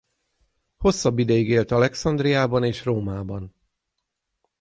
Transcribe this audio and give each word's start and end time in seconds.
Hosszabb 0.77 1.17
ideig 1.19 1.49
élt 1.49 1.71
Alexandriában 1.71 2.63
és 2.63 2.85
Rómában. 2.85 3.55